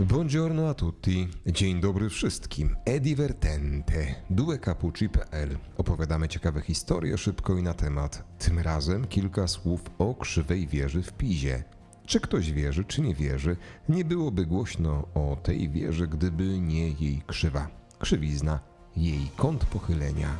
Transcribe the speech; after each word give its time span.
Buongiorno 0.00 0.68
a 0.68 0.74
tutti, 0.74 1.28
dzień 1.46 1.80
dobry 1.80 2.08
wszystkim. 2.08 2.76
E 2.84 3.00
divertente, 3.00 4.14
duecapucci.pl. 4.30 5.58
Opowiadamy 5.76 6.28
ciekawe 6.28 6.60
historie 6.60 7.18
szybko 7.18 7.58
i 7.58 7.62
na 7.62 7.74
temat. 7.74 8.24
Tym 8.38 8.58
razem 8.58 9.06
kilka 9.06 9.48
słów 9.48 9.80
o 9.98 10.14
krzywej 10.14 10.66
wieży 10.66 11.02
w 11.02 11.12
Pizie. 11.12 11.64
Czy 12.06 12.20
ktoś 12.20 12.52
wierzy, 12.52 12.84
czy 12.84 13.00
nie 13.02 13.14
wierzy, 13.14 13.56
nie 13.88 14.04
byłoby 14.04 14.46
głośno 14.46 15.08
o 15.14 15.36
tej 15.42 15.70
wieży, 15.70 16.08
gdyby 16.08 16.60
nie 16.60 16.88
jej 16.88 17.22
krzywa. 17.26 17.68
Krzywizna, 17.98 18.60
jej 18.96 19.30
kąt 19.36 19.64
pochylenia. 19.64 20.36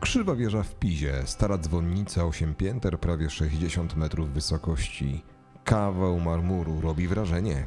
Krzywa 0.00 0.34
wieża 0.34 0.62
w 0.62 0.74
Pizie, 0.74 1.22
stara 1.24 1.58
dzwonnica 1.58 2.24
8 2.24 2.54
pięter, 2.54 3.00
prawie 3.00 3.30
60 3.30 3.96
metrów 3.96 4.30
wysokości. 4.30 5.33
Kawał 5.64 6.20
marmuru 6.20 6.80
robi 6.80 7.08
wrażenie. 7.08 7.66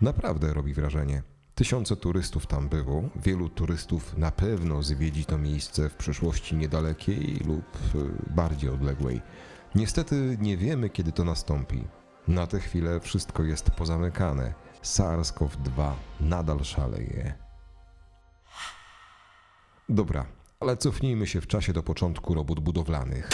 Naprawdę 0.00 0.54
robi 0.54 0.74
wrażenie. 0.74 1.22
Tysiące 1.54 1.96
turystów 1.96 2.46
tam 2.46 2.68
było, 2.68 3.02
wielu 3.16 3.48
turystów 3.48 4.16
na 4.18 4.30
pewno 4.30 4.82
zwiedzi 4.82 5.24
to 5.24 5.38
miejsce 5.38 5.88
w 5.88 5.94
przyszłości 5.94 6.56
niedalekiej 6.56 7.40
lub 7.46 7.94
y, 7.94 8.34
bardziej 8.34 8.70
odległej. 8.70 9.22
Niestety 9.74 10.36
nie 10.40 10.56
wiemy, 10.56 10.90
kiedy 10.90 11.12
to 11.12 11.24
nastąpi. 11.24 11.84
Na 12.28 12.46
tę 12.46 12.60
chwilę 12.60 13.00
wszystko 13.00 13.42
jest 13.42 13.70
pozamykane. 13.70 14.54
SARS-CoV-2 14.82 15.92
nadal 16.20 16.64
szaleje. 16.64 17.34
Dobra, 19.88 20.26
ale 20.60 20.76
cofnijmy 20.76 21.26
się 21.26 21.40
w 21.40 21.46
czasie 21.46 21.72
do 21.72 21.82
początku 21.82 22.34
robót 22.34 22.60
budowlanych. 22.60 23.28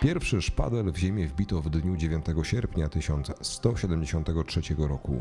Pierwszy 0.00 0.42
szpadel 0.42 0.92
w 0.92 0.96
ziemię 0.96 1.26
wbito 1.26 1.60
w 1.60 1.70
dniu 1.70 1.96
9 1.96 2.26
sierpnia 2.42 2.88
1173 2.88 4.60
roku. 4.78 5.20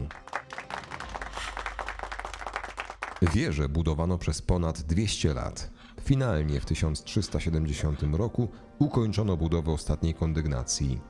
Wieżę 3.21 3.69
budowano 3.69 4.17
przez 4.17 4.41
ponad 4.41 4.81
200 4.81 5.33
lat. 5.33 5.71
Finalnie 6.01 6.59
w 6.59 6.65
1370 6.65 8.03
roku 8.11 8.47
ukończono 8.79 9.37
budowę 9.37 9.71
ostatniej 9.71 10.13
kondygnacji. 10.13 11.01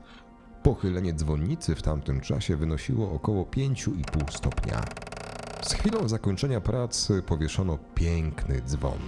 Pochylenie 0.62 1.12
dzwonnicy 1.12 1.74
w 1.74 1.82
tamtym 1.82 2.20
czasie 2.20 2.56
wynosiło 2.56 3.12
około 3.12 3.44
5,5 3.44 4.36
stopnia. 4.36 4.84
Z 5.62 5.72
chwilą 5.72 6.08
zakończenia 6.08 6.60
pracy 6.60 7.22
powieszono 7.22 7.78
piękny 7.94 8.62
dzwon. 8.62 8.98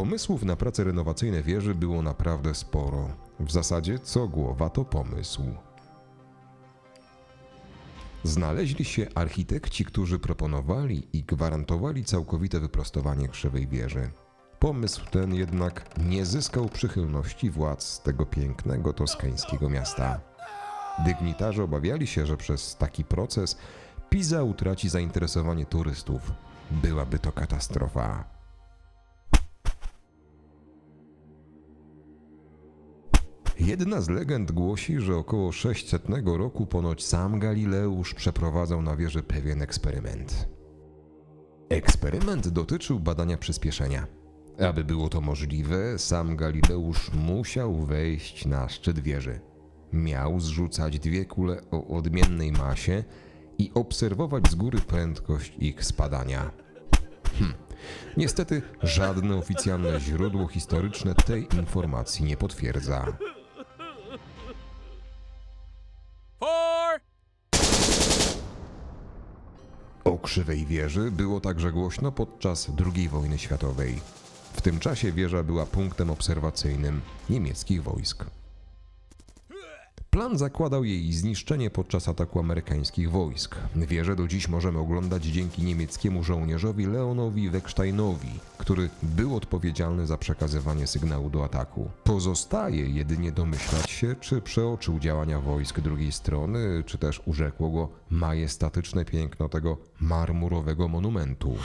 Pomysłów 0.00 0.42
na 0.42 0.56
prace 0.56 0.84
renowacyjne 0.84 1.42
wieży 1.42 1.74
było 1.74 2.02
naprawdę 2.02 2.54
sporo. 2.54 3.08
W 3.40 3.50
zasadzie 3.52 3.98
co 3.98 4.28
głowa 4.28 4.70
to 4.70 4.84
pomysł. 4.84 5.42
Znaleźli 8.24 8.84
się 8.84 9.06
architekci, 9.14 9.84
którzy 9.84 10.18
proponowali 10.18 11.08
i 11.12 11.22
gwarantowali 11.22 12.04
całkowite 12.04 12.60
wyprostowanie 12.60 13.28
krzywej 13.28 13.66
wieży. 13.66 14.10
Pomysł 14.58 15.04
ten 15.10 15.34
jednak 15.34 15.98
nie 15.98 16.26
zyskał 16.26 16.68
przychylności 16.68 17.50
władz 17.50 18.02
tego 18.02 18.26
pięknego 18.26 18.92
toskańskiego 18.92 19.70
miasta. 19.70 20.20
Dygnitarze 21.04 21.64
obawiali 21.64 22.06
się, 22.06 22.26
że 22.26 22.36
przez 22.36 22.76
taki 22.76 23.04
proces 23.04 23.56
Pisa 24.10 24.42
utraci 24.42 24.88
zainteresowanie 24.88 25.66
turystów. 25.66 26.32
Byłaby 26.70 27.18
to 27.18 27.32
katastrofa. 27.32 28.39
Jedna 33.60 34.00
z 34.00 34.08
legend 34.08 34.52
głosi, 34.52 35.00
że 35.00 35.16
około 35.16 35.52
600 35.52 36.02
roku 36.24 36.66
ponoć 36.66 37.04
sam 37.04 37.38
Galileusz 37.38 38.14
przeprowadzał 38.14 38.82
na 38.82 38.96
wieży 38.96 39.22
pewien 39.22 39.62
eksperyment. 39.62 40.48
Eksperyment 41.68 42.48
dotyczył 42.48 43.00
badania 43.00 43.36
przyspieszenia. 43.38 44.06
Aby 44.68 44.84
było 44.84 45.08
to 45.08 45.20
możliwe, 45.20 45.98
sam 45.98 46.36
Galileusz 46.36 47.10
musiał 47.12 47.74
wejść 47.74 48.46
na 48.46 48.68
szczyt 48.68 48.98
wieży. 48.98 49.40
Miał 49.92 50.40
zrzucać 50.40 50.98
dwie 50.98 51.24
kule 51.24 51.62
o 51.70 51.96
odmiennej 51.96 52.52
masie 52.52 53.04
i 53.58 53.70
obserwować 53.74 54.50
z 54.50 54.54
góry 54.54 54.78
prędkość 54.78 55.52
ich 55.58 55.84
spadania. 55.84 56.50
Hm. 57.38 57.54
Niestety 58.16 58.62
żadne 58.82 59.36
oficjalne 59.36 60.00
źródło 60.00 60.48
historyczne 60.48 61.14
tej 61.14 61.48
informacji 61.56 62.24
nie 62.24 62.36
potwierdza. 62.36 63.16
O 70.10 70.18
krzywej 70.18 70.66
wieży 70.66 71.10
było 71.10 71.40
także 71.40 71.72
głośno 71.72 72.12
podczas 72.12 72.70
II 72.94 73.08
wojny 73.08 73.38
światowej. 73.38 74.00
W 74.52 74.60
tym 74.60 74.78
czasie 74.78 75.12
wieża 75.12 75.42
była 75.42 75.66
punktem 75.66 76.10
obserwacyjnym 76.10 77.00
niemieckich 77.30 77.82
wojsk. 77.82 78.24
Plan 80.10 80.38
zakładał 80.38 80.84
jej 80.84 81.12
zniszczenie 81.12 81.70
podczas 81.70 82.08
ataku 82.08 82.40
amerykańskich 82.40 83.10
wojsk. 83.10 83.56
Wieżę 83.76 84.16
do 84.16 84.28
dziś 84.28 84.48
możemy 84.48 84.78
oglądać 84.78 85.24
dzięki 85.24 85.62
niemieckiemu 85.62 86.24
żołnierzowi 86.24 86.86
Leonowi 86.86 87.50
Wecksteinowi, 87.50 88.28
który 88.58 88.90
był 89.02 89.36
odpowiedzialny 89.36 90.06
za 90.06 90.18
przekazywanie 90.18 90.86
sygnału 90.86 91.30
do 91.30 91.44
ataku. 91.44 91.90
Pozostaje 92.04 92.88
jedynie 92.88 93.32
domyślać 93.32 93.90
się, 93.90 94.14
czy 94.20 94.40
przeoczył 94.40 94.98
działania 94.98 95.40
wojsk 95.40 95.80
drugiej 95.80 96.12
strony, 96.12 96.82
czy 96.86 96.98
też 96.98 97.22
urzekło 97.26 97.70
go 97.70 97.88
majestatyczne 98.10 99.04
piękno 99.04 99.48
tego 99.48 99.78
marmurowego 100.00 100.88
monumentu. 100.88 101.56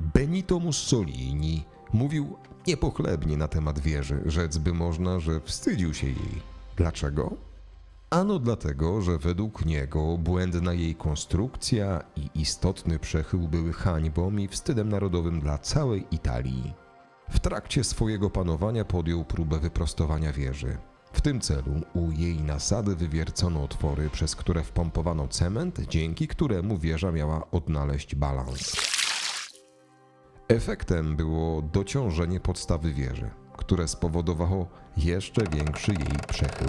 Benito 0.00 0.58
Mussolini 0.58 1.64
mówił 1.92 2.36
niepochlebnie 2.66 3.36
na 3.36 3.48
temat 3.48 3.78
wieży, 3.78 4.22
rzec 4.26 4.58
by 4.58 4.72
można, 4.72 5.20
że 5.20 5.40
wstydził 5.40 5.94
się 5.94 6.06
jej. 6.06 6.55
Dlaczego? 6.76 7.36
Ano 8.10 8.38
dlatego, 8.38 9.02
że 9.02 9.18
według 9.18 9.64
niego 9.64 10.18
błędna 10.18 10.72
jej 10.72 10.94
konstrukcja 10.94 12.02
i 12.16 12.40
istotny 12.40 12.98
przechył 12.98 13.48
były 13.48 13.72
hańbą 13.72 14.36
i 14.36 14.48
wstydem 14.48 14.88
narodowym 14.88 15.40
dla 15.40 15.58
całej 15.58 16.06
Italii. 16.10 16.74
W 17.30 17.40
trakcie 17.40 17.84
swojego 17.84 18.30
panowania 18.30 18.84
podjął 18.84 19.24
próbę 19.24 19.58
wyprostowania 19.58 20.32
wieży. 20.32 20.78
W 21.12 21.20
tym 21.20 21.40
celu 21.40 21.80
u 21.94 22.10
jej 22.10 22.42
nasady 22.42 22.96
wywiercono 22.96 23.64
otwory, 23.64 24.10
przez 24.10 24.36
które 24.36 24.62
wpompowano 24.62 25.28
cement, 25.28 25.80
dzięki 25.88 26.28
któremu 26.28 26.78
wieża 26.78 27.12
miała 27.12 27.50
odnaleźć 27.50 28.14
balans. 28.14 28.76
Efektem 30.48 31.16
było 31.16 31.62
dociążenie 31.62 32.40
podstawy 32.40 32.92
wieży, 32.92 33.30
które 33.56 33.88
spowodowało 33.88 34.66
jeszcze 34.96 35.42
większy 35.52 35.92
jej 35.92 36.18
przechył. 36.28 36.68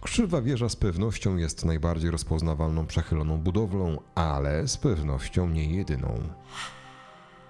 Krzywa 0.00 0.42
wieża 0.42 0.68
z 0.68 0.76
pewnością 0.76 1.36
jest 1.36 1.64
najbardziej 1.64 2.10
rozpoznawalną 2.10 2.86
przechyloną 2.86 3.38
budowlą, 3.38 3.98
ale 4.14 4.68
z 4.68 4.76
pewnością 4.76 5.48
nie 5.48 5.64
jedyną. 5.64 6.18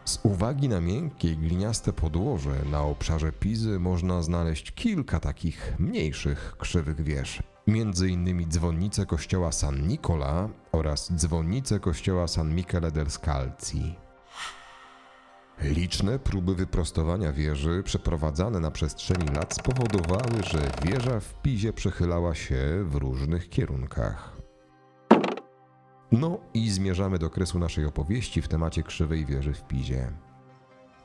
Z 0.04 0.20
uwagi 0.22 0.68
na 0.68 0.80
miękkie 0.80 1.36
gliniaste 1.36 1.92
podłoże 1.92 2.54
na 2.70 2.82
obszarze 2.82 3.32
Pizy 3.32 3.78
można 3.78 4.22
znaleźć 4.22 4.72
kilka 4.72 5.20
takich 5.20 5.74
mniejszych 5.78 6.56
krzywych 6.58 7.04
wież. 7.04 7.42
Między 7.66 8.08
innymi 8.08 8.46
dzwonnicę 8.46 9.06
kościoła 9.06 9.52
San 9.52 9.88
Nicola 9.88 10.48
oraz 10.72 11.12
dzwonnicę 11.12 11.80
kościoła 11.80 12.28
San 12.28 12.54
Michele 12.54 12.90
del 12.90 13.10
Scalzi. 13.10 14.03
Liczne 15.62 16.18
próby 16.18 16.54
wyprostowania 16.54 17.32
wieży 17.32 17.82
przeprowadzane 17.82 18.60
na 18.60 18.70
przestrzeni 18.70 19.26
lat 19.26 19.54
spowodowały, 19.54 20.42
że 20.44 20.70
wieża 20.84 21.20
w 21.20 21.42
Pizie 21.42 21.72
przechylała 21.72 22.34
się 22.34 22.84
w 22.84 22.94
różnych 22.94 23.48
kierunkach. 23.48 24.36
No 26.12 26.38
i 26.54 26.70
zmierzamy 26.70 27.18
do 27.18 27.30
kresu 27.30 27.58
naszej 27.58 27.84
opowieści 27.84 28.42
w 28.42 28.48
temacie 28.48 28.82
krzywej 28.82 29.26
wieży 29.26 29.52
w 29.52 29.66
Pizie. 29.66 30.12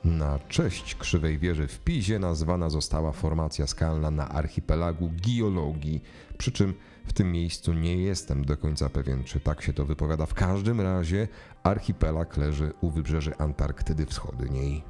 Na 0.04 0.40
cześć 0.40 0.96
krzywej 0.96 1.40
wieży 1.40 1.68
w 1.68 1.80
Pizie 1.80 2.20
nazwana 2.20 2.70
została 2.70 3.12
formacja 3.12 3.68
skalna 3.68 4.12
na 4.12 4.30
archipelagu 4.30 5.10
Giologii, 5.10 6.04
przy 6.38 6.52
czym 6.52 6.74
w 7.06 7.14
tym 7.14 7.32
miejscu 7.32 7.74
nie 7.74 7.98
jestem 7.98 8.46
do 8.46 8.58
końca 8.58 8.90
pewien, 8.90 9.24
czy 9.24 9.40
tak 9.40 9.62
się 9.62 9.74
to 9.74 9.86
wypowiada. 9.86 10.26
W 10.26 10.34
każdym 10.34 10.82
razie 10.82 11.28
archipelag 11.64 12.38
leży 12.38 12.74
u 12.82 12.90
wybrzeży 12.90 13.38
Antarktydy 13.38 14.06
Wschodniej. 14.06 14.84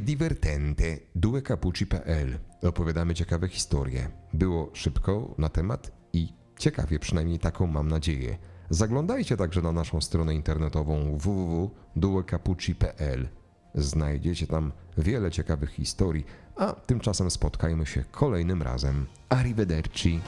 Divertente, 0.00 0.98
duecapucci.pl. 1.14 2.38
Opowiadamy 2.62 3.14
ciekawe 3.14 3.48
historie. 3.48 4.10
Było 4.32 4.70
szybko 4.72 5.34
na 5.38 5.48
temat 5.48 5.92
i 6.12 6.28
ciekawie, 6.58 6.98
przynajmniej 6.98 7.38
taką 7.38 7.66
mam 7.66 7.88
nadzieję. 7.88 8.38
Zaglądajcie 8.70 9.36
także 9.36 9.62
na 9.62 9.72
naszą 9.72 10.00
stronę 10.00 10.34
internetową 10.34 11.18
www.duecapucci.pl. 11.18 13.28
Znajdziecie 13.74 14.46
tam 14.46 14.72
wiele 14.98 15.30
ciekawych 15.30 15.70
historii, 15.70 16.24
a 16.56 16.72
tymczasem 16.72 17.30
spotkajmy 17.30 17.86
się 17.86 18.04
kolejnym 18.10 18.62
razem. 18.62 19.06
Arrivederci. 19.28 20.20